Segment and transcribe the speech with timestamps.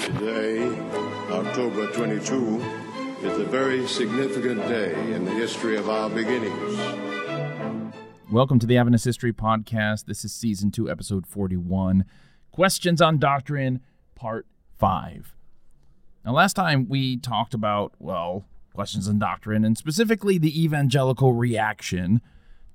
[0.00, 0.66] Today,
[1.30, 2.62] October 22,
[3.22, 6.78] is a very significant day in the history of our beginnings.
[8.32, 10.06] Welcome to the Adventist History Podcast.
[10.06, 12.06] This is Season 2, Episode 41
[12.50, 13.80] Questions on Doctrine,
[14.14, 14.46] Part
[14.78, 15.34] 5.
[16.24, 22.22] Now, last time we talked about, well, questions on doctrine, and specifically the evangelical reaction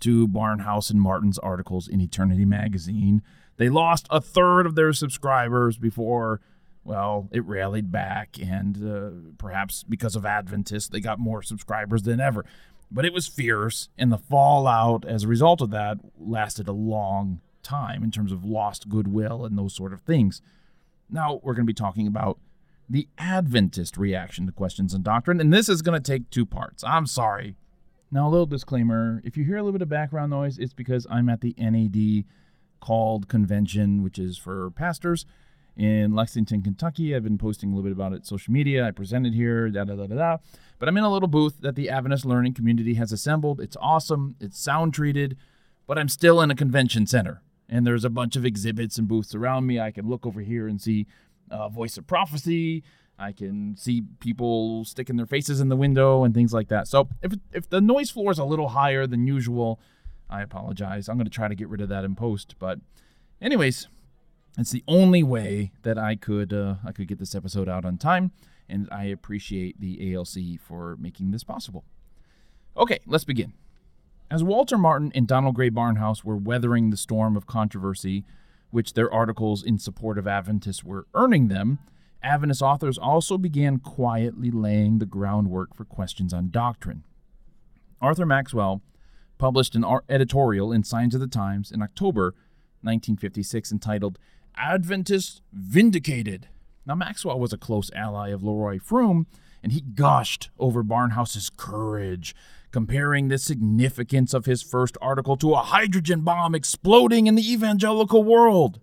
[0.02, 3.22] to Barnhouse and Martin's articles in Eternity Magazine.
[3.58, 6.40] They lost a third of their subscribers before,
[6.84, 12.20] well, it rallied back, and uh, perhaps because of Adventists, they got more subscribers than
[12.20, 12.46] ever.
[12.92, 17.42] But it was fierce, and the fallout as a result of that lasted a long
[17.62, 20.42] time in terms of lost goodwill and those sort of things.
[21.10, 22.40] Now we're going to be talking about
[22.90, 26.84] the Adventist reaction to questions and doctrine, and this is going to take two parts.
[26.84, 27.56] I'm sorry.
[28.12, 31.06] Now, a little disclaimer if you hear a little bit of background noise, it's because
[31.10, 32.26] I'm at the NAD
[32.80, 35.26] called convention, which is for pastors
[35.78, 37.16] in Lexington, Kentucky.
[37.16, 38.86] I've been posting a little bit about it social media.
[38.86, 40.38] I presented here, da da da da da.
[40.80, 43.62] But I'm in a little booth that the Adventist learning community has assembled.
[43.62, 45.38] It's awesome, it's sound treated,
[45.86, 47.42] but I'm still in a convention center.
[47.70, 49.80] And there's a bunch of exhibits and booths around me.
[49.80, 51.06] I can look over here and see
[51.52, 52.84] uh, Voice of Prophecy.
[53.20, 56.88] I can see people sticking their faces in the window and things like that.
[56.88, 59.80] So if if the noise floor is a little higher than usual,
[60.30, 61.10] I apologize.
[61.10, 62.56] I'm going to try to get rid of that in post.
[62.60, 62.80] But,
[63.42, 63.88] anyways,
[64.58, 67.98] it's the only way that I could uh, I could get this episode out on
[67.98, 68.32] time,
[68.68, 71.84] and I appreciate the ALC for making this possible.
[72.78, 73.54] Okay, let's begin.
[74.32, 78.24] As Walter Martin and Donald Grey Barnhouse were weathering the storm of controversy
[78.72, 81.80] which their articles in support of Adventists were earning them,
[82.22, 87.04] Adventist authors also began quietly laying the groundwork for questions on doctrine.
[88.02, 88.82] Arthur Maxwell
[89.38, 92.36] published an editorial in Signs of the Times in October
[92.82, 94.20] 1956 entitled
[94.56, 96.48] Adventists Vindicated.
[96.86, 99.26] Now, Maxwell was a close ally of Leroy Froom,
[99.62, 102.36] and he gushed over Barnhouse's courage
[102.72, 108.24] comparing the significance of his first article to a hydrogen bomb exploding in the evangelical
[108.24, 108.80] world.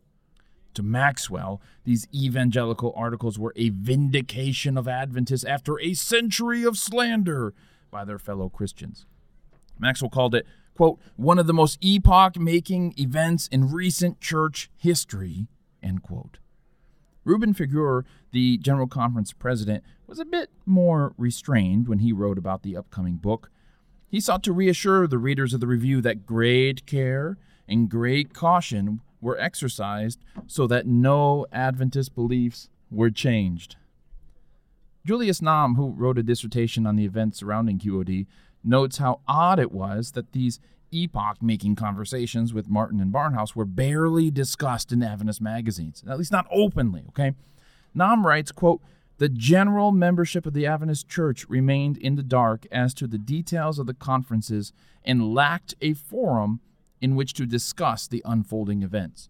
[0.76, 7.54] To Maxwell, these evangelical articles were a vindication of Adventists after a century of slander
[7.90, 9.06] by their fellow Christians.
[9.78, 15.46] Maxwell called it, quote, one of the most epoch making events in recent church history,
[15.82, 16.40] end quote.
[17.24, 22.62] Reuben Figuhr, the General Conference president, was a bit more restrained when he wrote about
[22.62, 23.50] the upcoming book,
[24.08, 29.00] he sought to reassure the readers of the review that great care and great caution
[29.26, 33.74] were exercised so that no Adventist beliefs were changed.
[35.04, 38.26] Julius Nam, who wrote a dissertation on the events surrounding QOD,
[38.62, 40.60] notes how odd it was that these
[40.92, 46.32] epoch making conversations with Martin and Barnhouse were barely discussed in Adventist magazines, at least
[46.32, 47.32] not openly, okay?
[47.94, 48.80] Nam writes, quote,
[49.18, 53.78] the general membership of the Adventist Church remained in the dark as to the details
[53.80, 54.72] of the conferences
[55.04, 56.60] and lacked a forum
[57.00, 59.28] in which to discuss the unfolding events.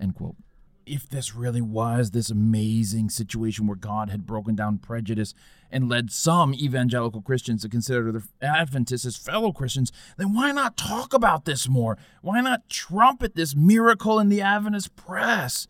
[0.00, 0.36] End quote.
[0.84, 5.32] If this really was this amazing situation where God had broken down prejudice
[5.70, 10.76] and led some evangelical Christians to consider the Adventists as fellow Christians, then why not
[10.76, 11.96] talk about this more?
[12.20, 15.68] Why not trumpet this miracle in the Adventist press?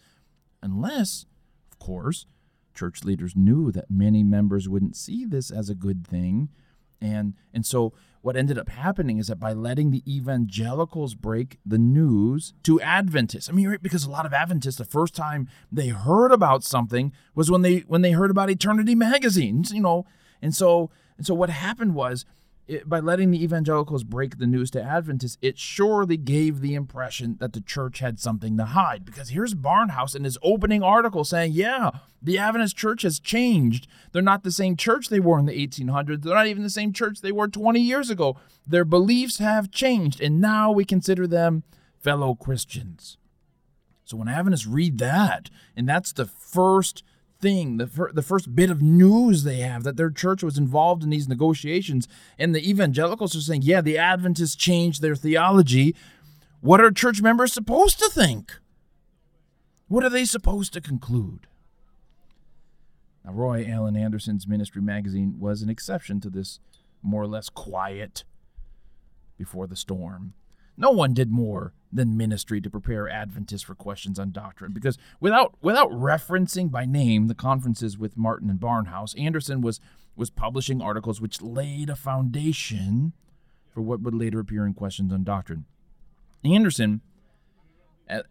[0.63, 1.27] Unless,
[1.71, 2.25] of course,
[2.75, 6.49] church leaders knew that many members wouldn't see this as a good thing.
[7.03, 11.79] And, and so what ended up happening is that by letting the evangelicals break the
[11.79, 15.89] news to Adventists, I mean, right, because a lot of Adventists, the first time they
[15.89, 20.07] heard about something was when they when they heard about Eternity magazines, you know,
[20.41, 22.25] and so and so what happened was
[22.69, 27.37] it, by letting the evangelicals break the news to Adventists, it surely gave the impression
[27.41, 29.05] that the church had something to hide.
[29.05, 31.91] Because here's Barnhouse in his opening article saying, Yeah,
[32.23, 33.87] the Adventist church has changed.
[34.13, 36.23] They're not the same church they were in the 1800s.
[36.23, 38.37] They're not even the same church they were 20 years ago.
[38.67, 41.65] Their beliefs have changed, and now we consider them
[41.99, 43.19] fellow Christians.
[44.05, 47.03] So when Adventists read that, and that's the first
[47.43, 51.03] thing, the, fir- the first bit of news they have that their church was involved
[51.03, 52.09] in these negotiations.
[52.39, 55.95] And the evangelicals are saying, yeah, the Adventists changed their theology.
[56.61, 58.59] What are church members supposed to think?
[59.89, 61.47] What are they supposed to conclude?
[63.25, 66.61] Now, Roy Allan Anderson's ministry magazine was an exception to this
[67.03, 68.25] more or less quiet
[69.37, 70.35] before the storm.
[70.77, 75.55] No one did more than ministry to prepare Adventists for questions on doctrine because without
[75.61, 79.81] without referencing by name the conferences with Martin and Barnhouse, Anderson was
[80.17, 83.13] was publishing articles which laid a foundation
[83.71, 85.65] for what would later appear in questions on doctrine.
[86.45, 87.01] Anderson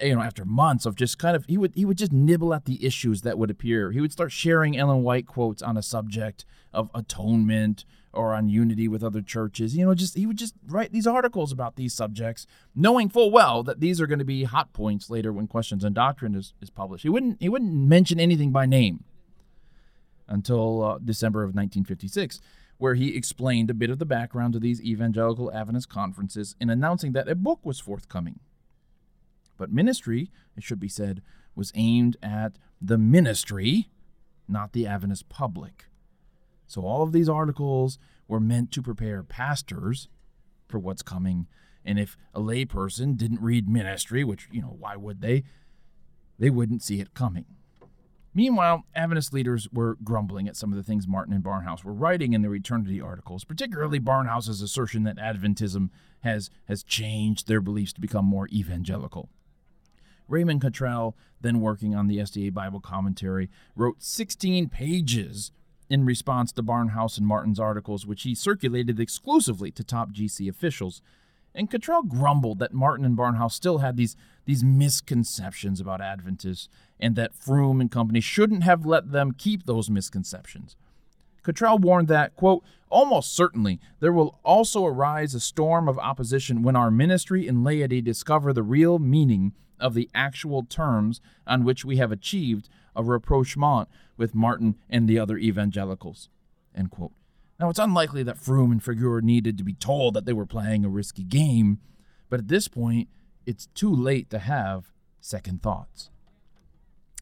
[0.01, 2.65] you know, after months of just kind of he would he would just nibble at
[2.65, 3.91] the issues that would appear.
[3.91, 8.87] He would start sharing Ellen White quotes on a subject of atonement or on unity
[8.87, 9.75] with other churches.
[9.75, 12.45] You know, just he would just write these articles about these subjects,
[12.75, 15.93] knowing full well that these are going to be hot points later when Questions on
[15.93, 17.03] Doctrine is, is published.
[17.03, 19.03] He wouldn't he wouldn't mention anything by name
[20.27, 22.39] until uh, December of 1956
[22.81, 27.11] where he explained a bit of the background to these evangelical Adventist conferences in announcing
[27.11, 28.39] that a book was forthcoming.
[29.61, 31.21] But ministry, it should be said,
[31.53, 33.91] was aimed at the ministry,
[34.47, 35.85] not the Adventist public.
[36.65, 40.09] So all of these articles were meant to prepare pastors
[40.67, 41.45] for what's coming.
[41.85, 45.43] And if a layperson didn't read ministry, which, you know, why would they?
[46.39, 47.45] They wouldn't see it coming.
[48.33, 52.33] Meanwhile, Adventist leaders were grumbling at some of the things Martin and Barnhouse were writing
[52.33, 55.91] in their eternity articles, particularly Barnhouse's assertion that Adventism
[56.21, 59.29] has, has changed their beliefs to become more evangelical.
[60.31, 65.51] Raymond Cottrell, then working on the SDA Bible commentary, wrote 16 pages
[65.89, 71.01] in response to Barnhouse and Martin's articles, which he circulated exclusively to top GC officials.
[71.53, 77.17] And Cottrell grumbled that Martin and Barnhouse still had these, these misconceptions about Adventists and
[77.17, 80.77] that Froom and company shouldn't have let them keep those misconceptions.
[81.43, 86.75] Cottrell warned that, quote, almost certainly there will also arise a storm of opposition when
[86.75, 91.97] our ministry and laity discover the real meaning of the actual terms on which we
[91.97, 96.29] have achieved a rapprochement with Martin and the other evangelicals.
[97.59, 100.83] Now, it's unlikely that Froom and Figueroa needed to be told that they were playing
[100.83, 101.79] a risky game,
[102.29, 103.07] but at this point,
[103.45, 106.09] it's too late to have second thoughts.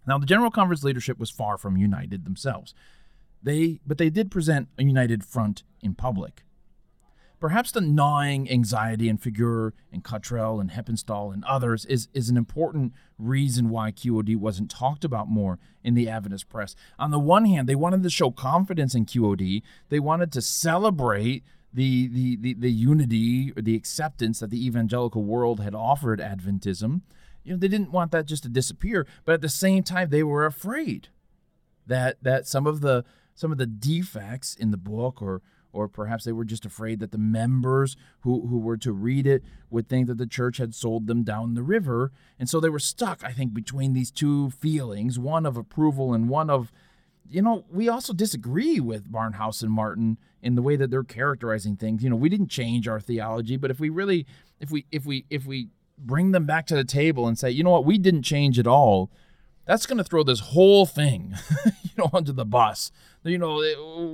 [0.07, 2.73] Now, the General Conference leadership was far from united themselves.
[3.43, 6.43] They, but they did present a united front in public.
[7.39, 12.35] Perhaps the gnawing anxiety in Figueroa and Cottrell and Heppenstall and others is, is an
[12.35, 16.75] important reason why QOD wasn't talked about more in the Adventist press.
[16.97, 21.43] On the one hand, they wanted to show confidence in QOD, they wanted to celebrate
[21.73, 27.01] the, the, the, the unity or the acceptance that the evangelical world had offered Adventism.
[27.43, 30.23] You know, they didn't want that just to disappear, but at the same time, they
[30.23, 31.09] were afraid
[31.87, 36.23] that that some of the some of the defects in the book or or perhaps
[36.23, 40.07] they were just afraid that the members who, who were to read it would think
[40.07, 42.11] that the church had sold them down the river.
[42.39, 46.27] And so they were stuck, I think, between these two feelings one of approval and
[46.27, 46.71] one of,
[47.29, 51.75] you know, we also disagree with Barnhouse and Martin in the way that they're characterizing
[51.75, 52.03] things.
[52.03, 54.25] You know, we didn't change our theology, but if we really,
[54.59, 57.63] if we, if we, if we bring them back to the table and say, you
[57.63, 59.11] know what, we didn't change at all,
[59.65, 61.35] that's going to throw this whole thing,
[61.83, 62.91] you know, under the bus.
[63.23, 63.61] You know,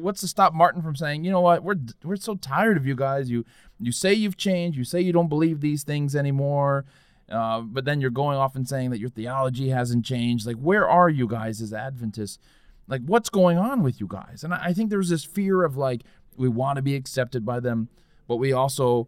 [0.02, 2.96] what's to stop Martin from saying, you know what, we're we're so tired of you
[2.96, 3.30] guys.
[3.30, 3.46] You
[3.80, 6.86] you say you've changed, you say you don't believe these things anymore,
[7.30, 10.48] uh, but then you're going off and saying that your theology hasn't changed.
[10.48, 12.40] Like, where are you guys as Adventists?
[12.88, 14.44] Like, what's going on with you guys?
[14.44, 16.02] And I think there's this fear of like
[16.36, 17.90] we want to be accepted by them,
[18.28, 19.08] but we also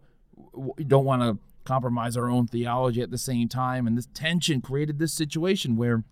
[0.86, 3.86] don't want to compromise our own theology at the same time.
[3.86, 6.04] And this tension created this situation where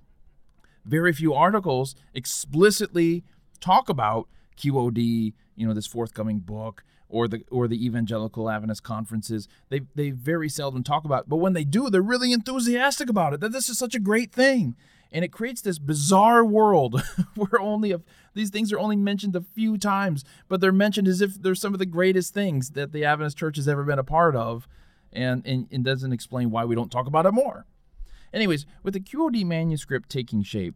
[0.84, 3.24] very few articles explicitly
[3.56, 9.48] talk about QOD, you know, this forthcoming book or the or the evangelical Adventist conferences.
[9.68, 11.28] They they very seldom talk about, it.
[11.28, 13.40] but when they do, they're really enthusiastic about it.
[13.40, 14.76] That this is such a great thing,
[15.12, 17.02] and it creates this bizarre world
[17.34, 18.00] where only a,
[18.34, 21.72] these things are only mentioned a few times, but they're mentioned as if they're some
[21.72, 24.66] of the greatest things that the Adventist Church has ever been a part of,
[25.12, 27.66] and and, and doesn't explain why we don't talk about it more.
[28.32, 30.74] Anyways, with the QOD manuscript taking shape,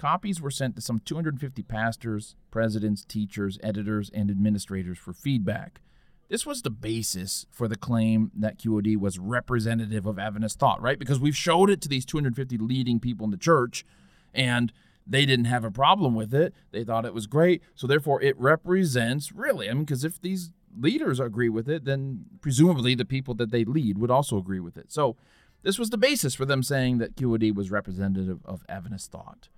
[0.00, 5.82] copies were sent to some 250 pastors, presidents, teachers, editors, and administrators for feedback.
[6.30, 10.98] This was the basis for the claim that QOD was representative of Adventist thought, right?
[10.98, 13.84] Because we've showed it to these 250 leading people in the church,
[14.32, 14.72] and
[15.06, 16.54] they didn't have a problem with it.
[16.70, 17.62] They thought it was great.
[17.74, 22.24] So therefore, it represents really, I mean, because if these leaders agree with it, then
[22.40, 24.90] presumably the people that they lead would also agree with it.
[24.90, 25.16] So
[25.62, 29.50] this was the basis for them saying that QOD was representative of Adventist thought.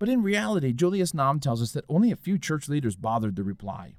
[0.00, 3.44] But in reality, Julius Nam tells us that only a few church leaders bothered to
[3.44, 3.92] reply.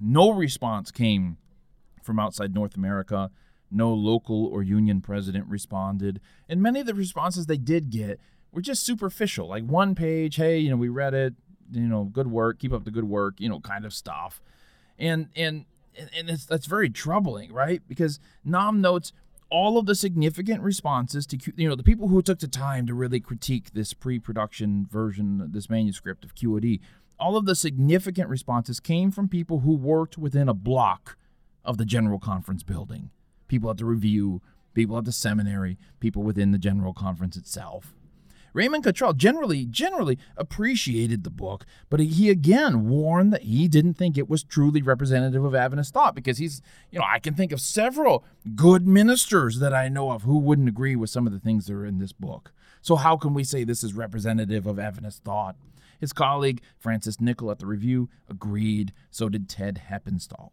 [0.00, 1.36] No response came
[2.00, 3.32] from outside North America.
[3.72, 6.20] No local or union president responded.
[6.48, 8.20] And many of the responses they did get
[8.52, 11.34] were just superficial, like one page, hey, you know, we read it,
[11.72, 14.40] you know, good work, keep up the good work, you know, kind of stuff.
[14.96, 15.64] And and
[16.16, 17.82] and that's very troubling, right?
[17.88, 19.12] Because Nam notes
[19.50, 22.94] all of the significant responses to you know the people who took the time to
[22.94, 26.80] really critique this pre-production version this manuscript of QOD
[27.18, 31.16] all of the significant responses came from people who worked within a block
[31.64, 33.10] of the general conference building
[33.48, 34.40] people at the review
[34.74, 37.94] people at the seminary, people within the General Conference itself.
[38.52, 44.16] Raymond Cottrell generally, generally appreciated the book, but he again warned that he didn't think
[44.16, 47.60] it was truly representative of Adventist thought because he's, you know, I can think of
[47.60, 51.66] several good ministers that I know of who wouldn't agree with some of the things
[51.66, 52.52] that are in this book.
[52.82, 55.56] So how can we say this is representative of Adventist thought?
[56.00, 58.92] His colleague, Francis Nichol at the review, agreed.
[59.10, 60.50] So did Ted Heppenstall.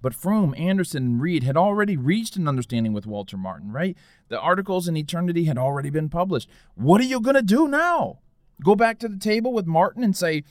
[0.00, 3.96] But Froom, Anderson, and Read had already reached an understanding with Walter Martin, right?
[4.28, 6.48] The articles in Eternity had already been published.
[6.74, 8.20] What are you going to do now?
[8.62, 10.44] Go back to the table with Martin and say,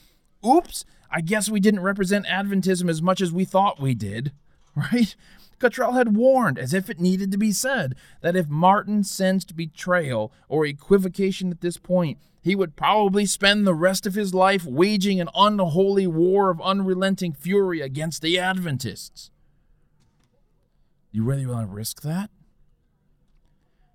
[0.45, 4.33] oops, I guess we didn't represent Adventism as much as we thought we did,
[4.75, 5.15] right?
[5.59, 10.31] Cottrell had warned, as if it needed to be said, that if Martin sensed betrayal
[10.47, 15.19] or equivocation at this point, he would probably spend the rest of his life waging
[15.19, 19.31] an unholy war of unrelenting fury against the Adventists.
[21.17, 22.29] You really want to risk that?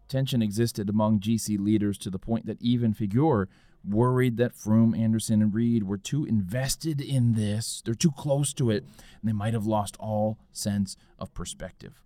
[0.09, 3.47] Tension existed among GC leaders to the point that even Figuhr
[3.89, 8.71] worried that Froom, Anderson, and Read were too invested in this, they're too close to
[8.71, 12.03] it, and they might have lost all sense of perspective.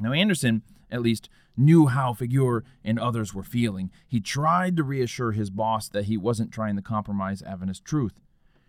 [0.00, 3.92] Now, Anderson, at least, knew how Figuhr and others were feeling.
[4.08, 8.14] He tried to reassure his boss that he wasn't trying to compromise Adventist truth.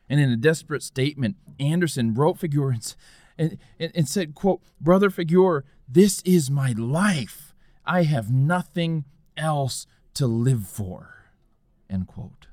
[0.07, 2.95] And in a desperate statement, Anderson wrote Figuhr
[3.37, 7.53] and, and, and said, quote, Brother Figuhr, this is my life.
[7.85, 9.85] I have nothing else
[10.15, 11.25] to live for.
[11.89, 12.47] End quote.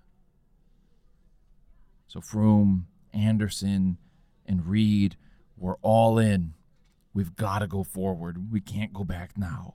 [2.08, 3.98] So Froom, Anderson,
[4.46, 5.16] and Read
[5.56, 6.54] were all in.
[7.14, 8.52] We've got to go forward.
[8.52, 9.74] We can't go back now.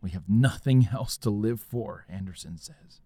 [0.00, 3.00] We have nothing else to live for, Anderson says.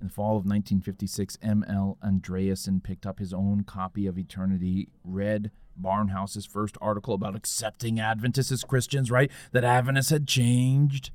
[0.00, 1.98] In the fall of 1956, M.L.
[2.04, 8.52] Andreasen picked up his own copy of Eternity, read Barnhouse's first article about accepting Adventists
[8.52, 9.30] as Christians, right?
[9.52, 11.10] That Adventists had changed.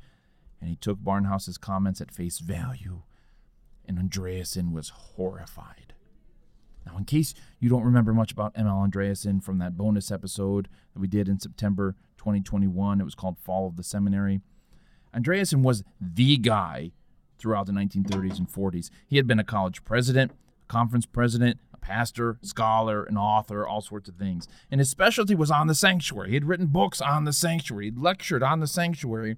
[0.60, 3.02] And he took Barnhouse's comments at face value.
[3.86, 5.94] And Andreasen was horrified.
[6.86, 8.88] Now, in case you don't remember much about M.L.
[8.88, 13.68] Andreasen from that bonus episode that we did in September 2021, it was called Fall
[13.68, 14.42] of the Seminary.
[15.14, 16.92] Andreasen was the guy
[17.38, 18.90] throughout the 1930s and 40s.
[19.08, 20.32] He had been a college president,
[20.68, 24.48] conference president, pastor, scholar, an author, all sorts of things.
[24.70, 26.30] And his specialty was on the sanctuary.
[26.30, 29.38] He had written books on the sanctuary, he'd lectured on the sanctuary.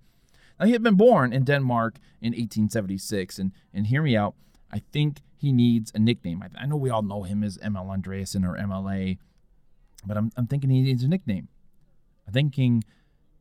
[0.60, 4.36] Now, he had been born in Denmark in 1876, and, and hear me out,
[4.72, 6.44] I think he needs a nickname.
[6.44, 9.18] I, I know we all know him as ML Andreasen or MLA,
[10.06, 11.48] but I'm, I'm thinking he needs a nickname.
[12.28, 12.84] I'm thinking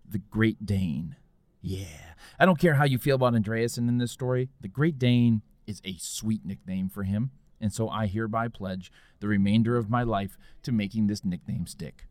[0.09, 1.17] the Great Dane.
[1.61, 2.15] Yeah.
[2.39, 4.49] I don't care how you feel about Andreasen in this story.
[4.61, 7.31] The Great Dane is a sweet nickname for him
[7.63, 12.07] and so I hereby pledge the remainder of my life to making this nickname stick.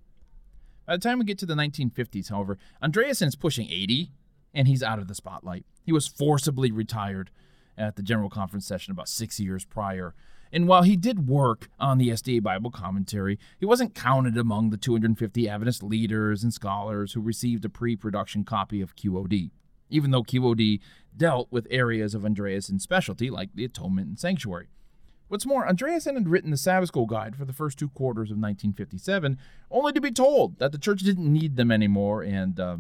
[0.88, 4.12] By the time we get to the 1950s, however, Andreasen is pushing 80
[4.54, 5.66] and he's out of the spotlight.
[5.84, 7.30] He was forcibly retired
[7.78, 10.14] at the General Conference session about six years prior.
[10.52, 14.78] And while he did work on the SDA Bible commentary, he wasn't counted among the
[14.78, 19.52] 250 Adventist leaders and scholars who received a pre production copy of QOD,
[19.90, 20.82] even though QOD
[21.16, 24.68] dealt with areas of Andreasen's specialty like the atonement and sanctuary.
[25.32, 28.38] What's more, Andreasen had written the Sabbath School Guide for the first two quarters of
[28.38, 29.38] 1957,
[29.72, 32.76] only to be told that the church didn't need them anymore, and, uh,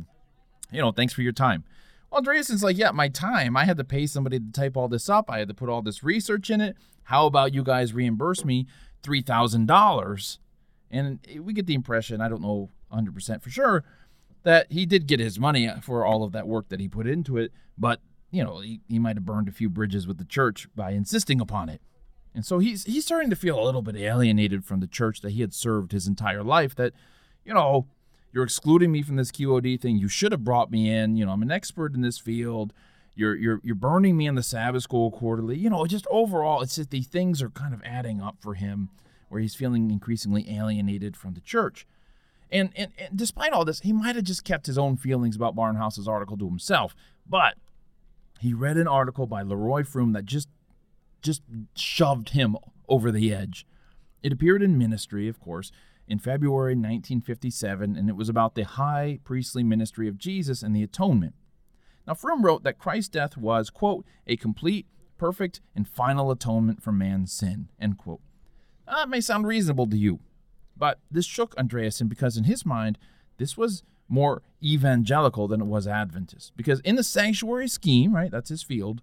[0.69, 1.63] you know, thanks for your time.
[2.11, 3.55] Well, Andreasen's like, yeah, my time.
[3.55, 5.31] I had to pay somebody to type all this up.
[5.31, 6.75] I had to put all this research in it.
[7.03, 8.67] How about you guys reimburse me
[9.01, 10.37] $3,000?
[10.91, 13.85] And we get the impression, I don't know 100% for sure,
[14.43, 17.37] that he did get his money for all of that work that he put into
[17.37, 20.67] it, but, you know, he, he might have burned a few bridges with the church
[20.75, 21.79] by insisting upon it.
[22.33, 25.31] And so he's he's starting to feel a little bit alienated from the church that
[25.31, 26.75] he had served his entire life.
[26.75, 26.93] That,
[27.43, 27.87] you know,
[28.31, 29.97] you're excluding me from this QOD thing.
[29.97, 31.17] You should have brought me in.
[31.17, 32.73] You know, I'm an expert in this field.
[33.15, 35.57] You're you're you're burning me in the Sabbath School quarterly.
[35.57, 38.89] You know, just overall, it's just the things are kind of adding up for him,
[39.27, 41.85] where he's feeling increasingly alienated from the church.
[42.51, 45.55] And, and, and despite all this, he might have just kept his own feelings about
[45.55, 46.95] Barnhouse's article to himself.
[47.27, 47.55] But
[48.39, 50.49] he read an article by Leroy Froom that just
[51.21, 51.41] just
[51.75, 52.55] shoved him
[52.87, 53.65] over the edge.
[54.23, 55.71] It appeared in Ministry, of course,
[56.07, 60.83] in February 1957, and it was about the high priestly ministry of Jesus and the
[60.83, 61.35] atonement.
[62.05, 64.87] Now, Froom wrote that Christ's death was, quote, a complete,
[65.17, 68.21] perfect, and final atonement for man's sin, end quote.
[68.87, 70.19] That may sound reasonable to you,
[70.75, 72.97] but this shook Andreasen because, in his mind,
[73.37, 76.51] this was more evangelical than it was Adventist.
[76.57, 79.01] Because in the sanctuary scheme, right, that's his field,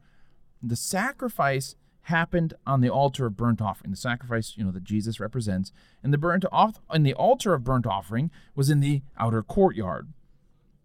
[0.63, 1.75] the sacrifice
[2.09, 5.73] happened on the altar of burnt offering, the sacrifice you know that Jesus represents,
[6.03, 10.09] and the burnt off and the altar of burnt offering was in the outer courtyard.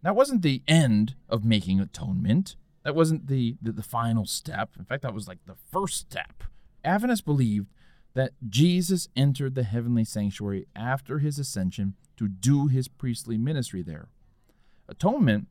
[0.02, 2.56] That wasn't the end of making atonement.
[2.84, 4.72] That wasn't the, the, the final step.
[4.78, 6.44] In fact, that was like the first step.
[6.84, 7.68] Adventists believed
[8.14, 14.10] that Jesus entered the heavenly sanctuary after his ascension to do his priestly ministry there.
[14.90, 15.48] Atonement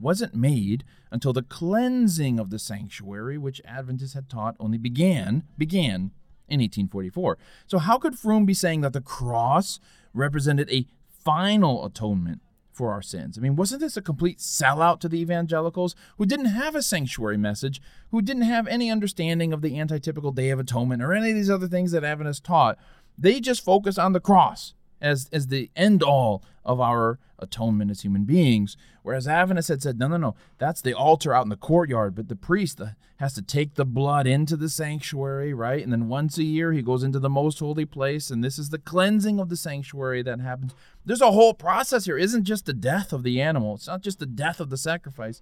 [0.00, 6.12] wasn't made until the cleansing of the sanctuary, which Adventists had taught only began began
[6.48, 7.38] in 1844.
[7.66, 9.80] So how could Froom be saying that the cross
[10.14, 12.40] represented a final atonement
[12.78, 13.36] for our sins.
[13.36, 17.36] I mean, wasn't this a complete sellout to the evangelicals who didn't have a sanctuary
[17.36, 21.34] message, who didn't have any understanding of the antitypical Day of Atonement or any of
[21.34, 22.78] these other things that Adventists taught?
[23.18, 28.02] They just focused on the cross as, as the end all of our atonement as
[28.02, 28.76] human beings.
[29.02, 32.28] Whereas Adventists had said, no, no, no, that's the altar out in the courtyard, but
[32.28, 35.82] the priest uh, has to take the blood into the sanctuary, right?
[35.82, 38.70] And then once a year he goes into the most holy place, and this is
[38.70, 40.74] the cleansing of the sanctuary that happens.
[41.04, 42.18] There's a whole process here.
[42.18, 44.76] It isn't just the death of the animal, it's not just the death of the
[44.76, 45.40] sacrifice.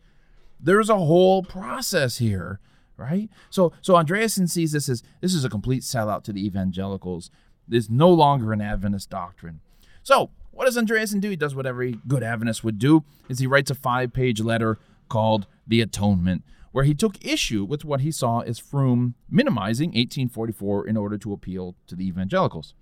[0.58, 2.60] There's a whole process here
[2.98, 3.28] right?
[3.50, 7.30] So so Andreasen sees this as this is a complete sellout to the evangelicals.
[7.70, 9.60] It's no longer an Adventist doctrine.
[10.02, 11.28] So what does Andreasen do?
[11.28, 15.46] He does what every good Adventist would do, is he writes a five-page letter called
[15.66, 20.96] The Atonement, where he took issue with what he saw as Froom minimizing 1844 in
[20.96, 22.74] order to appeal to the evangelicals.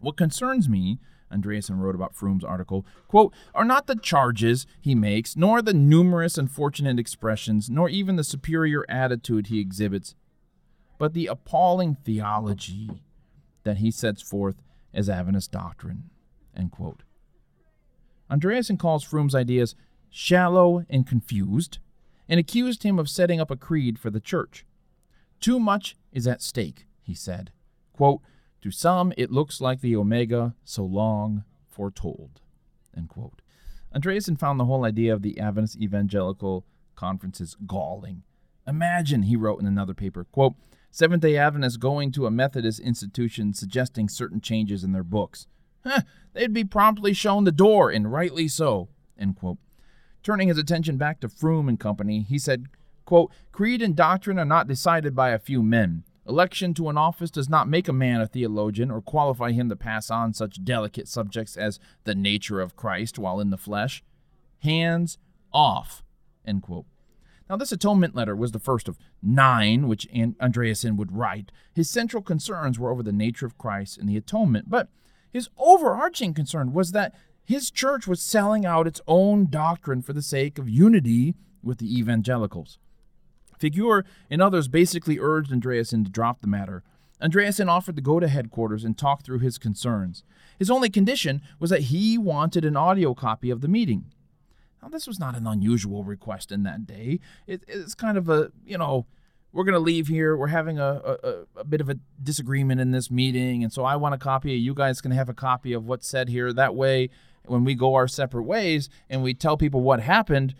[0.00, 0.98] What concerns me,
[1.32, 6.36] Andreasen wrote about Froom's article, quote, are not the charges he makes, nor the numerous
[6.38, 10.14] unfortunate expressions, nor even the superior attitude he exhibits,
[10.98, 13.02] but the appalling theology
[13.68, 14.62] that he sets forth
[14.94, 16.08] as Adventist doctrine.
[16.56, 17.02] End quote.
[18.30, 19.74] Andreasen calls Froom's ideas
[20.08, 21.78] shallow and confused,
[22.30, 24.64] and accused him of setting up a creed for the church.
[25.38, 27.52] Too much is at stake, he said.
[27.92, 28.22] Quote,
[28.62, 32.40] to some it looks like the Omega so long foretold.
[32.96, 33.42] End quote.
[33.94, 36.64] Andreasen found the whole idea of the Adventist Evangelical
[36.96, 38.22] Conferences galling.
[38.66, 40.54] Imagine, he wrote in another paper, quote,
[40.90, 45.46] Seventh day Adventists going to a Methodist institution suggesting certain changes in their books.
[45.84, 48.88] Huh, they'd be promptly shown the door, and rightly so.
[50.22, 52.66] Turning his attention back to Froom and company, he said,
[53.04, 56.04] quote, Creed and doctrine are not decided by a few men.
[56.26, 59.76] Election to an office does not make a man a theologian or qualify him to
[59.76, 64.04] pass on such delicate subjects as the nature of Christ while in the flesh.
[64.58, 65.16] Hands
[65.52, 66.02] off.
[66.44, 66.84] End quote.
[67.48, 71.50] Now, this atonement letter was the first of nine which Andreasen would write.
[71.72, 74.88] His central concerns were over the nature of Christ and the atonement, but
[75.30, 80.20] his overarching concern was that his church was selling out its own doctrine for the
[80.20, 82.78] sake of unity with the evangelicals.
[83.58, 86.82] Figuhr and others basically urged Andreasen to drop the matter.
[87.20, 90.22] Andreasen offered to go to headquarters and talk through his concerns.
[90.58, 94.12] His only condition was that he wanted an audio copy of the meeting.
[94.82, 97.20] Now, this was not an unusual request in that day.
[97.46, 99.06] It, it's kind of a, you know,
[99.52, 100.36] we're going to leave here.
[100.36, 103.62] We're having a, a, a, bit of a disagreement in this meeting.
[103.64, 104.52] And so I want a copy.
[104.52, 106.52] You guys can have a copy of what's said here.
[106.52, 107.10] That way,
[107.46, 110.54] when we go our separate ways and we tell people what happened,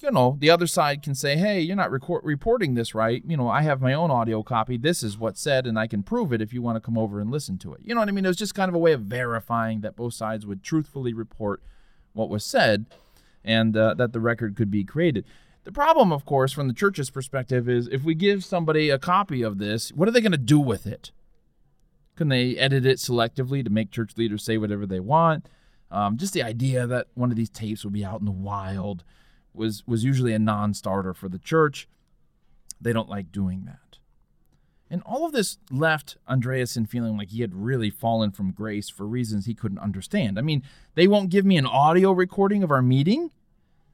[0.00, 3.22] you know, the other side can say, hey, you're not record- reporting this right.
[3.26, 4.78] You know, I have my own audio copy.
[4.78, 7.20] This is what's said, and I can prove it if you want to come over
[7.20, 7.80] and listen to it.
[7.82, 8.24] You know what I mean?
[8.24, 11.62] It was just kind of a way of verifying that both sides would truthfully report
[12.12, 12.86] what was said
[13.48, 15.24] and uh, that the record could be created.
[15.64, 19.42] The problem, of course, from the church's perspective, is if we give somebody a copy
[19.42, 21.10] of this, what are they going to do with it?
[22.14, 25.48] Can they edit it selectively to make church leaders say whatever they want?
[25.90, 29.02] Um, just the idea that one of these tapes would be out in the wild
[29.54, 31.88] was was usually a non-starter for the church.
[32.80, 33.98] They don't like doing that.
[34.90, 39.06] And all of this left Andreasen feeling like he had really fallen from grace for
[39.06, 40.38] reasons he couldn't understand.
[40.38, 40.62] I mean,
[40.94, 43.30] they won't give me an audio recording of our meeting.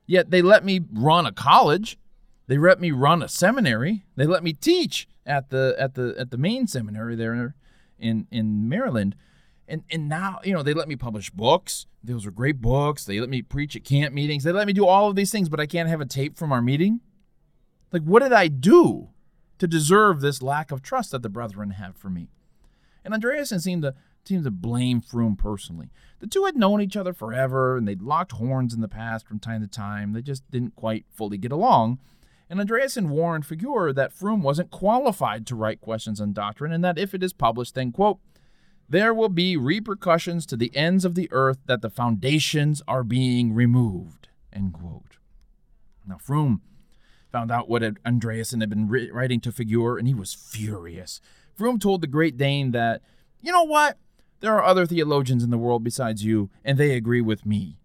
[0.07, 1.99] Yet they let me run a college.
[2.47, 4.05] They let me run a seminary.
[4.17, 7.55] They let me teach at the at the at the main seminary there
[7.99, 9.17] in in Maryland.
[9.67, 11.87] And and now, you know, they let me publish books.
[12.03, 13.05] Those are great books.
[13.05, 14.45] They let me preach at camp meetings.
[14.45, 16.53] They let me do all of these things, but I can't have a tape from
[16.53, 17.01] our meeting.
[17.93, 19.09] Like what did I do
[19.59, 22.29] to deserve this lack of trust that the brethren have for me?
[23.05, 23.95] And Andreasen seemed to
[24.27, 25.91] seemed to blame Froom personally.
[26.21, 29.39] The two had known each other forever, and they'd locked horns in the past from
[29.39, 30.13] time to time.
[30.13, 31.99] They just didn't quite fully get along.
[32.49, 36.99] And Andreasen warned Figuhr that Froom wasn't qualified to write questions on doctrine, and that
[36.99, 38.19] if it is published, then, quote,
[38.89, 43.55] there will be repercussions to the ends of the earth that the foundations are being
[43.55, 45.17] removed, end quote.
[46.07, 46.61] Now, Froom
[47.33, 51.21] found out what Andreasen had been writing to Figuhr, and he was furious.
[51.59, 53.01] Froom told the Great Dane that,
[53.41, 53.97] you know what?
[54.45, 57.79] There are other theologians in the world besides you, and they agree with me.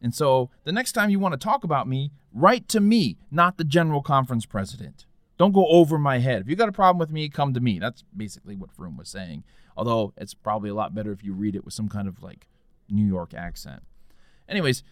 [0.00, 3.56] And so the next time you want to talk about me, write to me, not
[3.56, 5.06] the General Conference president.
[5.38, 6.42] Don't go over my head.
[6.42, 7.80] If you got a problem with me, come to me.
[7.80, 9.42] That's basically what Froom was saying.
[9.76, 12.46] Although it's probably a lot better if you read it with some kind of like
[12.88, 13.82] New York accent.
[14.48, 14.84] Anyways,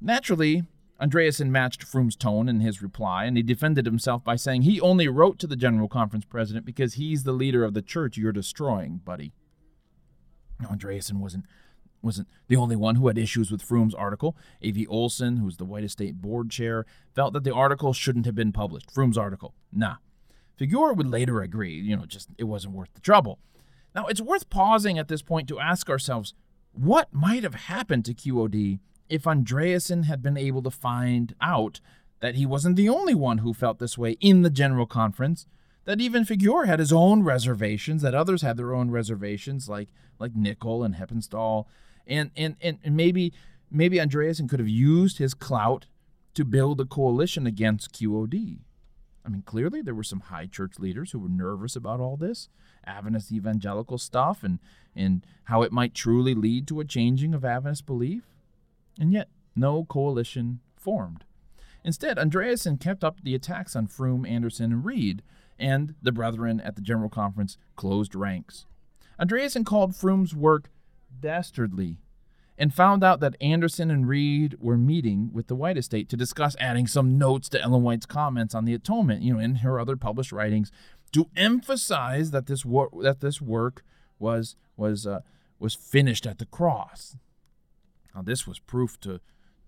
[0.00, 0.64] naturally,
[1.00, 5.06] Andreasen matched Froom's tone in his reply, and he defended himself by saying he only
[5.06, 9.00] wrote to the General Conference president because he's the leader of the church you're destroying,
[9.04, 9.32] buddy.
[10.64, 11.44] Andreasen wasn't
[12.02, 14.36] wasn't the only one who had issues with Froom's article.
[14.60, 14.86] A.V.
[14.88, 18.52] Olson, who was the White Estate board chair, felt that the article shouldn't have been
[18.52, 18.92] published.
[18.92, 19.96] Froom's article, nah.
[20.56, 23.38] Figueroa would later agree, you know, just it wasn't worth the trouble.
[23.94, 26.34] Now, it's worth pausing at this point to ask ourselves
[26.72, 31.80] what might have happened to QOD if Andreasen had been able to find out
[32.20, 35.46] that he wasn't the only one who felt this way in the General Conference,
[35.84, 40.36] that even Figueroa had his own reservations, that others had their own reservations, like like
[40.36, 41.66] Nichol and Heppenstall,
[42.06, 43.32] and and and, and maybe
[43.70, 45.86] maybe Andreasen could have used his clout
[46.34, 48.58] to build a coalition against QOD.
[49.24, 52.48] I mean, clearly there were some high church leaders who were nervous about all this,
[52.84, 54.58] Adventist evangelical stuff, and
[54.94, 58.24] and how it might truly lead to a changing of Adventist belief.
[59.00, 61.24] And yet, no coalition formed.
[61.84, 65.22] Instead, Andreasen kept up the attacks on Froom, Anderson, and Read,
[65.58, 68.66] and the brethren at the General Conference closed ranks.
[69.20, 70.70] Andreasen called Froom's work
[71.20, 71.98] dastardly
[72.58, 76.56] and found out that Anderson and Read were meeting with the White Estate to discuss
[76.60, 79.96] adding some notes to Ellen White's comments on the atonement, you know, in her other
[79.96, 80.70] published writings,
[81.12, 83.82] to emphasize that this wor- that this work
[84.18, 85.20] was was uh,
[85.58, 87.16] was finished at the cross.
[88.14, 89.20] Now, this was proof to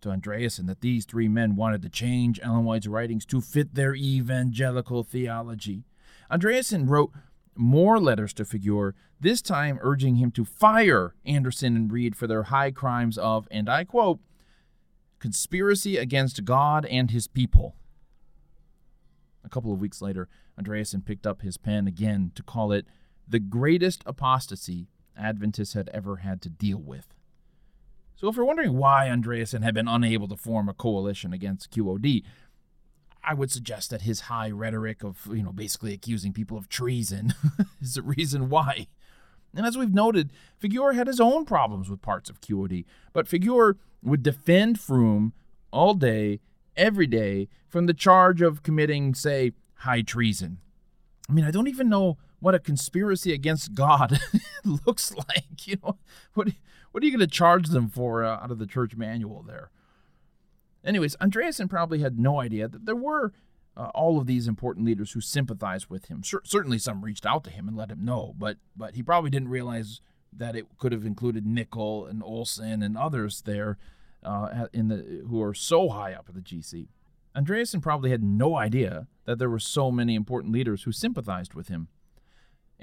[0.04, 3.94] to Andreasen that these three men wanted to change Ellen White's writings to fit their
[3.94, 5.84] evangelical theology.
[6.30, 7.10] Andreasen wrote
[7.56, 12.44] more letters to Figueroa, this time urging him to fire Anderson and Read for their
[12.44, 14.20] high crimes of, and I quote,
[15.18, 17.74] conspiracy against God and his people.
[19.44, 20.28] A couple of weeks later,
[20.60, 22.86] Andreasen picked up his pen again to call it
[23.26, 27.06] the greatest apostasy Adventists had ever had to deal with.
[28.24, 32.22] So, if you're wondering why Andreasen had been unable to form a coalition against QOD,
[33.22, 37.34] I would suggest that his high rhetoric of, you know, basically accusing people of treason
[37.82, 38.86] is the reason why.
[39.54, 43.74] And as we've noted, Figueroa had his own problems with parts of QOD, but Figueroa
[44.02, 45.32] would defend Froom
[45.70, 46.40] all day,
[46.78, 50.60] every day, from the charge of committing, say, high treason.
[51.28, 54.18] I mean, I don't even know what a conspiracy against God
[54.64, 55.66] looks like.
[55.66, 55.98] You know,
[56.32, 56.48] what
[56.94, 59.72] what are you going to charge them for uh, out of the church manual there?
[60.84, 63.32] Anyways, Andreasen probably had no idea that there were
[63.76, 66.22] uh, all of these important leaders who sympathized with him.
[66.22, 69.48] certainly, some reached out to him and let him know, but but he probably didn't
[69.48, 70.00] realize
[70.32, 73.76] that it could have included Nichol and Olson and others there
[74.22, 76.86] uh, in the who are so high up at the GC.
[77.34, 81.66] Andreasen probably had no idea that there were so many important leaders who sympathized with
[81.66, 81.88] him.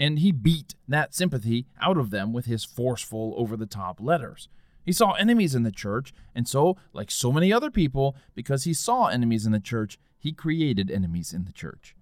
[0.02, 4.50] And he beat that sympathy out of them with his forceful, over the top letters.
[4.84, 8.74] He saw enemies in the church, and so, like so many other people, because he
[8.74, 11.96] saw enemies in the church, he created enemies in the church.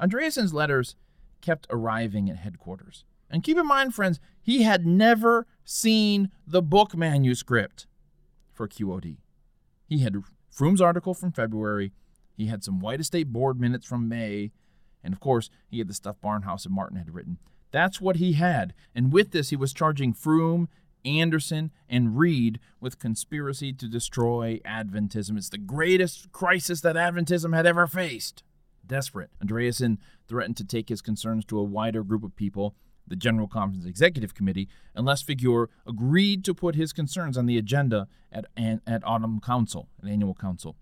[0.00, 0.96] Andreasen's letters
[1.40, 3.04] kept arriving at headquarters.
[3.30, 7.86] And keep in mind, friends, he had never seen the book manuscript
[8.52, 9.18] for QOD.
[9.86, 10.16] He had
[10.50, 11.92] Froom's article from February,
[12.36, 14.50] he had some White Estate board minutes from May,
[15.02, 17.38] and of course, he had the stuff Barnhouse and Martin had written.
[17.70, 18.74] That's what he had.
[18.94, 20.66] And with this, he was charging Froom
[21.04, 25.36] Anderson, and Read with conspiracy to destroy Adventism.
[25.36, 28.42] It's the greatest crisis that Adventism had ever faced.
[28.86, 32.74] Desperate, Andreasen threatened to take his concerns to a wider group of people,
[33.06, 38.08] the General Conference Executive Committee, unless Figueroa agreed to put his concerns on the agenda
[38.32, 40.76] at, at Autumn Council, an annual council.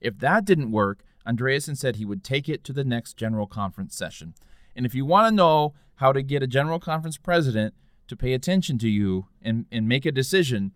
[0.00, 3.96] If that didn't work, Andreasen said he would take it to the next General Conference
[3.96, 4.34] session.
[4.74, 7.74] And if you want to know how to get a General Conference president
[8.08, 10.72] to pay attention to you and, and make a decision,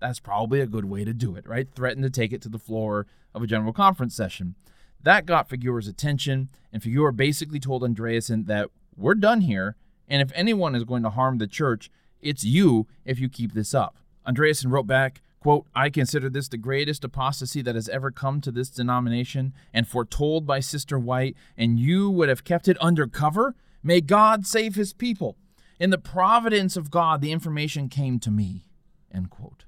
[0.00, 1.68] that's probably a good way to do it, right?
[1.74, 4.54] Threaten to take it to the floor of a general conference session.
[5.02, 9.76] That got Figueroa's attention, and Figueroa basically told Andreasen that we're done here,
[10.08, 13.74] and if anyone is going to harm the church, it's you if you keep this
[13.74, 13.98] up.
[14.26, 18.50] Andreasen wrote back, quote, I consider this the greatest apostasy that has ever come to
[18.50, 23.54] this denomination and foretold by Sister White, and you would have kept it under cover?
[23.82, 25.36] May God save his people.
[25.78, 28.64] In the providence of God, the information came to me.
[29.12, 29.64] End quote.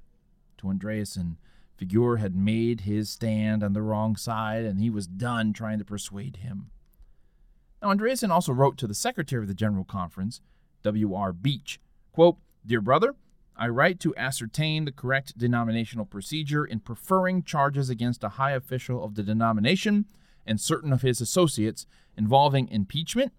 [0.58, 1.36] To Andreasen,
[1.76, 5.84] Figueroa had made his stand on the wrong side, and he was done trying to
[5.84, 6.70] persuade him.
[7.80, 10.40] Now, Andreasen also wrote to the secretary of the General Conference,
[10.82, 11.32] W.R.
[11.32, 11.80] Beach,
[12.12, 13.14] quote, Dear brother,
[13.60, 19.04] I write to ascertain the correct denominational procedure in preferring charges against a high official
[19.04, 20.06] of the denomination
[20.46, 23.34] and certain of his associates involving impeachment,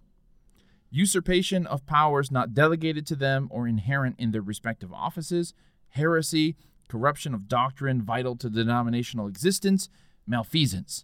[0.92, 5.56] usurpation of powers not delegated to them or inherent in their respective offices,
[5.90, 6.56] heresy,
[6.88, 9.90] corruption of doctrine vital to denominational existence,
[10.28, 11.04] malfeasance.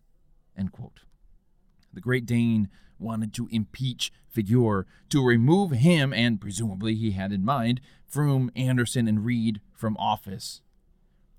[1.93, 2.69] The great Dane
[2.99, 9.07] wanted to impeach Figuhr, to remove him, and presumably he had in mind, Froom, Anderson,
[9.07, 10.61] and Read from office.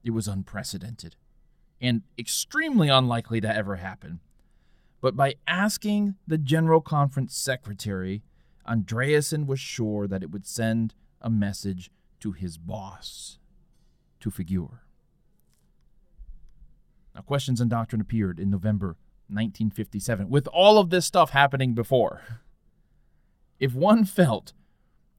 [0.03, 1.17] It was unprecedented
[1.81, 4.21] and extremely unlikely to ever happen.
[5.01, 8.23] But by asking the General Conference secretary,
[8.67, 13.39] Andreasen was sure that it would send a message to his boss,
[14.21, 14.81] to Figuhr.
[17.15, 18.97] Now, Questions on Doctrine appeared in November
[19.29, 22.23] 1957, with all of this stuff happening before.
[23.59, 24.53] If one felt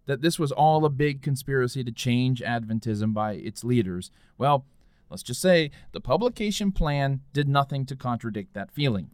[0.06, 4.65] that this was all a big conspiracy to change Adventism by its leaders, well,
[5.10, 9.12] let's just say the publication plan did nothing to contradict that feeling.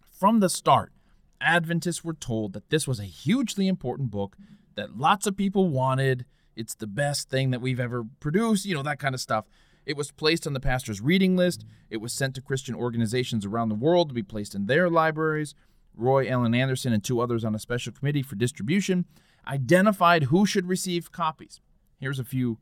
[0.00, 0.92] From the start,
[1.40, 4.36] Adventists were told that this was a hugely important book
[4.74, 6.24] that lots of people wanted.
[6.54, 9.46] It's the best thing that we've ever produced, you know, that kind of stuff.
[9.84, 11.64] It was placed on the pastor's reading list.
[11.90, 15.54] It was sent to Christian organizations around the world to be placed in their libraries.
[15.94, 19.04] Roy Allan Anderson and two others on a special committee for distribution
[19.46, 21.60] identified who should receive copies.
[21.98, 22.58] Here's a few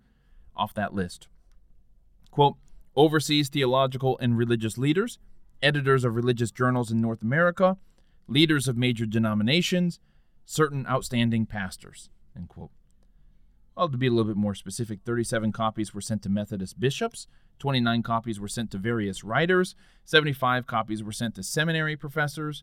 [0.56, 1.28] off that list.
[2.30, 2.56] Quote,
[2.96, 5.18] overseas theological and religious leaders,
[5.62, 7.76] editors of religious journals in North America,
[8.26, 10.00] leaders of major denominations,
[10.44, 12.70] certain outstanding pastors, end quote.
[13.76, 17.26] Well, to be a little bit more specific, 37 copies were sent to Methodist bishops,
[17.60, 22.62] 29 copies were sent to various writers, 75 copies were sent to seminary professors,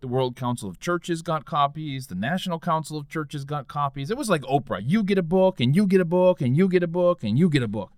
[0.00, 2.08] the World Council of Churches got copies.
[2.08, 4.10] The National Council of Churches got copies.
[4.10, 4.82] It was like Oprah.
[4.84, 7.38] You get a book, and you get a book, and you get a book, and
[7.38, 7.92] you get a book.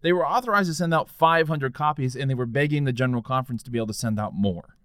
[0.00, 3.62] They were authorized to send out 500 copies, and they were begging the General Conference
[3.64, 4.76] to be able to send out more.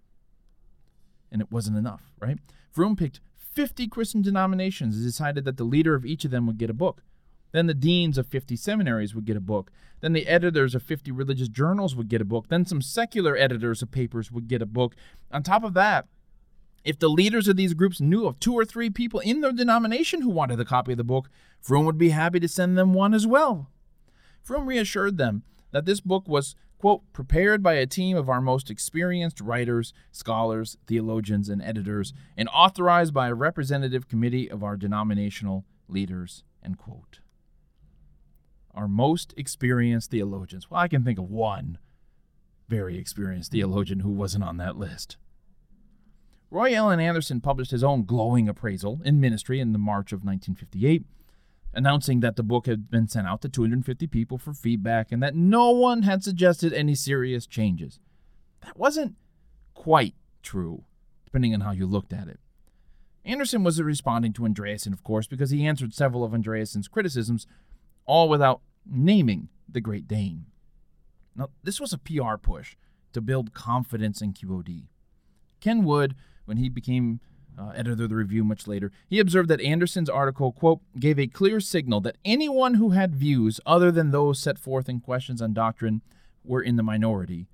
[1.32, 2.38] And it wasn't enough, right?
[2.74, 6.58] Froom picked 50 Christian denominations and decided that the leader of each of them would
[6.58, 7.02] get a book.
[7.52, 9.70] Then the deans of 50 seminaries would get a book.
[10.00, 12.48] Then the editors of 50 religious journals would get a book.
[12.48, 14.94] Then some secular editors of papers would get a book.
[15.32, 16.06] On top of that,
[16.84, 20.22] if the leaders of these groups knew of two or three people in their denomination
[20.22, 21.28] who wanted a copy of the book,
[21.62, 23.68] Froom would be happy to send them one as well.
[24.46, 28.70] Froom reassured them that this book was, quote, prepared by a team of our most
[28.70, 35.66] experienced writers, scholars, theologians, and editors, and authorized by a representative committee of our denominational
[35.86, 37.20] leaders, end quote.
[38.74, 40.70] Our most experienced theologians.
[40.70, 41.78] Well, I can think of one
[42.68, 45.16] very experienced theologian who wasn't on that list.
[46.50, 51.04] Roy Allan Anderson published his own glowing appraisal in ministry in the March of 1958,
[51.74, 55.34] announcing that the book had been sent out to 250 people for feedback and that
[55.34, 58.00] no one had suggested any serious changes.
[58.62, 59.16] That wasn't
[59.74, 60.84] quite true,
[61.24, 62.40] depending on how you looked at it.
[63.24, 67.46] Anderson was responding to Andreasen, of course, because he answered several of Andreasen's criticisms,
[68.10, 70.46] all without naming the Great Dane.
[71.36, 72.74] Now, this was a PR push
[73.12, 74.88] to build confidence in QOD.
[75.60, 77.20] Ken Wood when he became
[77.56, 81.28] uh, editor of the review much later, he observed that Anderson's article, quote, gave a
[81.28, 85.52] clear signal that anyone who had views other than those set forth in questions on
[85.52, 86.02] doctrine
[86.42, 87.46] were in the minority,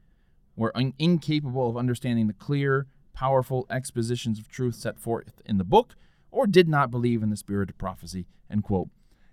[0.57, 5.65] were un- incapable of understanding the clear, powerful expositions of truth set forth in the
[5.65, 5.97] book,
[6.31, 8.89] or did not believe in the spirit of prophecy, end quote.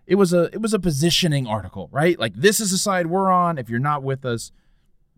[0.06, 2.20] It was a it was a positioning article, right?
[2.20, 3.58] Like this is the side we're on.
[3.58, 4.52] If you're not with us,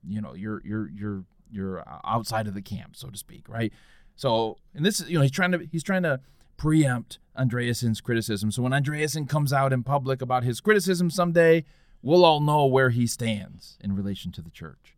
[0.08, 3.71] you know, you're you're you're you're outside of the camp, so to speak, right?
[4.15, 6.19] So, and this is, you know, he's trying to he's trying to
[6.58, 8.52] preempt Andreasen's criticism.
[8.52, 11.65] So when Andreasen comes out in public about his criticism someday,
[12.02, 14.94] we'll all know where he stands in relation to the church.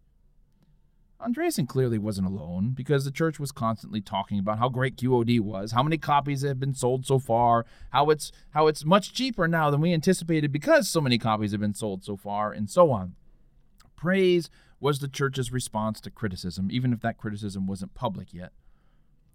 [1.19, 5.71] Andreasen clearly wasn't alone because the church was constantly talking about how great QOD was,
[5.71, 9.71] how many copies have been sold so far, how it's how it's much cheaper now
[9.71, 13.15] than we anticipated because so many copies have been sold so far, and so on.
[13.95, 18.51] Praise was the church's response to criticism, even if that criticism wasn't public yet.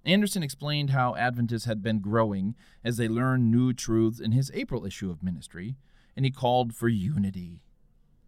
[0.04, 4.86] Anderson explained how Adventists had been growing as they learned new truths in his April
[4.86, 5.76] issue of ministry,
[6.16, 7.60] and he called for unity.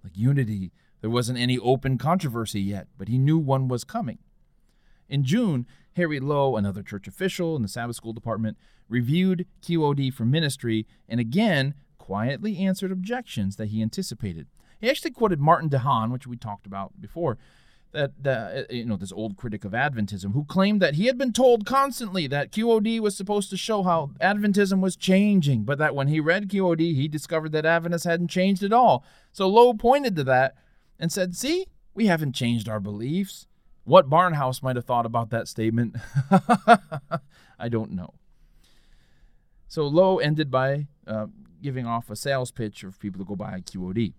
[0.03, 0.73] Like unity,
[1.05, 4.21] there wasn't any open controversy yet, but he knew one was coming.
[5.07, 8.57] In June, Harry Lowe, another church official in the Sabbath school department,
[8.89, 14.47] reviewed QOD for ministry and again quietly answered objections that he anticipated.
[14.81, 17.37] He actually quoted Martin DeHaan, which we talked about before,
[17.93, 21.35] that uh, you know this old critic of Adventism who claimed that he had been
[21.35, 26.09] told constantly that QOD was supposed to show how Adventism was changing, but that when
[26.09, 29.05] he read QOD, he discovered that Adventists hadn't changed at all.
[29.35, 30.55] So Lowe pointed to that
[30.99, 33.47] and said, "See, we haven't changed our beliefs."
[33.85, 35.97] What Barnhouse might have thought about that statement,
[37.59, 38.15] I don't know.
[39.69, 41.27] So Lowe ended by uh,
[41.61, 44.15] giving off a sales pitch for people to go buy a QOD.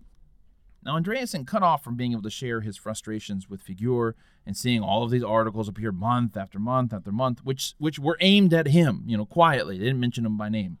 [0.84, 4.14] Now, Andreasen cut off from being able to share his frustrations with Figuhr
[4.46, 8.16] and seeing all of these articles appear month after month after month, which which were
[8.20, 9.78] aimed at him, you know, quietly.
[9.78, 10.78] They didn't mention him by name.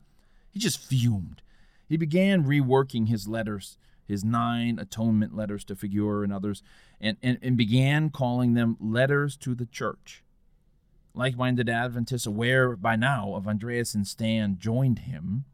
[0.48, 1.42] He just fumed.
[1.88, 6.62] He began reworking his letters, his nine atonement letters to Figuhr and others,
[7.00, 10.22] and, and, and began calling them letters to the church.
[11.14, 15.44] Like minded Adventists, aware by now of Andreasen's stand, joined him,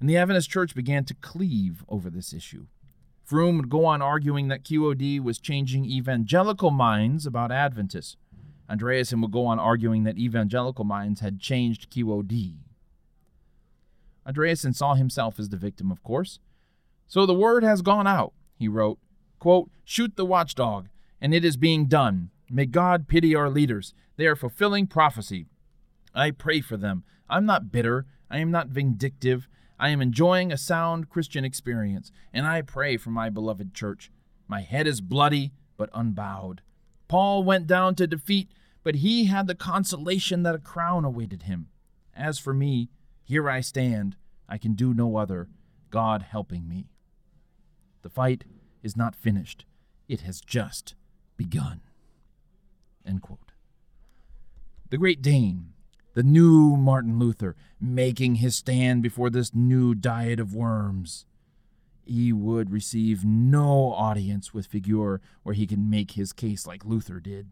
[0.00, 2.66] and the Adventist church began to cleave over this issue.
[3.28, 8.16] Froom would go on arguing that QOD was changing evangelical minds about Adventists.
[8.70, 12.56] Andreasen would go on arguing that evangelical minds had changed QOD.
[14.26, 16.38] Andreasen saw himself as the victim, of course.
[17.08, 18.98] So the word has gone out, he wrote.
[19.38, 20.88] Quote, Shoot the watchdog,
[21.20, 22.30] and it is being done.
[22.50, 23.94] May God pity our leaders.
[24.16, 25.46] They are fulfilling prophecy.
[26.14, 27.04] I pray for them.
[27.28, 28.06] I'm not bitter.
[28.30, 29.48] I am not vindictive.
[29.78, 34.10] I am enjoying a sound Christian experience, and I pray for my beloved church.
[34.46, 36.62] My head is bloody, but unbowed.
[37.06, 38.50] Paul went down to defeat,
[38.82, 41.68] but he had the consolation that a crown awaited him.
[42.14, 42.90] As for me,
[43.22, 44.16] here I stand.
[44.48, 45.48] I can do no other,
[45.90, 46.88] God helping me.
[48.08, 48.44] The fight
[48.82, 49.66] is not finished,
[50.08, 50.94] it has just
[51.36, 51.82] begun.
[54.88, 55.74] The Great Dane
[56.14, 61.26] the new Martin Luther, making his stand before this new diet of worms.
[62.06, 67.20] He would receive no audience with Figuhr where he could make his case like Luther
[67.20, 67.50] did.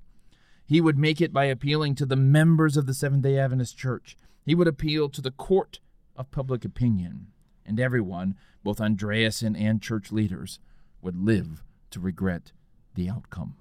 [0.64, 4.16] He would make it by appealing to the members of the Seventh day Adventist Church.
[4.46, 5.80] He would appeal to the court
[6.16, 7.26] of public opinion.
[7.66, 10.60] And everyone, both Andreasen and church leaders,
[11.02, 12.52] would live to regret
[12.94, 13.56] the outcome.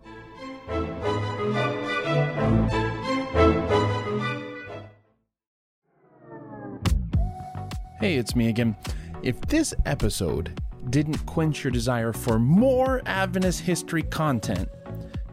[7.99, 8.75] Hey, it's me again.
[9.23, 14.69] If this episode didn't quench your desire for more Adventist history content,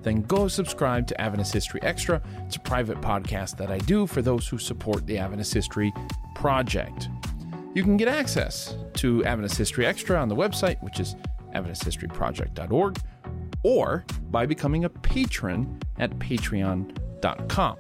[0.02, 2.22] then go subscribe to Adventist History Extra.
[2.46, 5.92] It's a private podcast that I do for those who support the Adventist History
[6.34, 7.08] Project.
[7.74, 11.16] You can get access to Adventist History Extra on the website, which is
[11.54, 12.98] AdventistHistoryProject.org,
[13.62, 17.76] or by becoming a patron at patreon.com.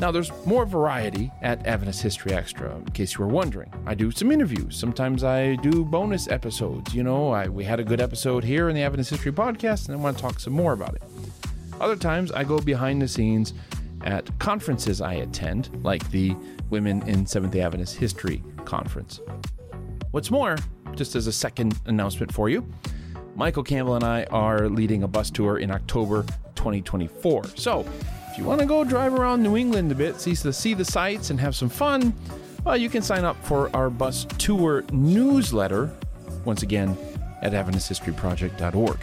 [0.00, 3.72] Now, there's more variety at Adventist History Extra, in case you were wondering.
[3.86, 4.76] I do some interviews.
[4.76, 6.92] Sometimes I do bonus episodes.
[6.92, 9.96] You know, I, we had a good episode here in the Adventist History Podcast, and
[9.96, 11.02] I want to talk some more about it.
[11.80, 13.54] Other times, I go behind the scenes
[14.02, 16.36] at conferences I attend, like the
[16.70, 19.20] Women in Seventh day Adventist History Conference.
[20.10, 20.56] What's more,
[20.94, 22.66] just as a second announcement for you,
[23.34, 26.22] Michael Campbell and I are leading a bus tour in October
[26.54, 27.44] 2024.
[27.54, 27.86] So,
[28.30, 30.84] if you want to go drive around New England a bit, see the, see the
[30.84, 32.14] sights, and have some fun,
[32.64, 35.90] well, you can sign up for our bus tour newsletter,
[36.44, 36.96] once again,
[37.42, 38.98] at AdventistHistoryProject.org.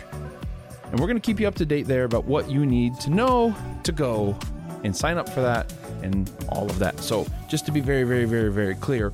[0.92, 3.10] And we're going to keep you up to date there about what you need to
[3.10, 4.38] know to go
[4.84, 7.00] and sign up for that and all of that.
[7.00, 9.14] So, just to be very, very, very, very clear,